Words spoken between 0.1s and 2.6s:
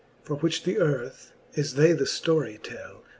For which the earth, as they the ftory